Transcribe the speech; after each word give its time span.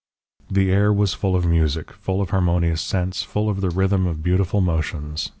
"The 0.49 0.71
air 0.71 0.91
was 0.91 1.13
full 1.13 1.35
of 1.35 1.45
music, 1.45 1.91
full 1.91 2.23
of 2.23 2.31
harmonious 2.31 2.81
scents, 2.81 3.21
full 3.21 3.49
of 3.51 3.61
the 3.61 3.69
rhythm 3.69 4.07
of 4.07 4.23
beautiful 4.23 4.59
motions. 4.59 5.29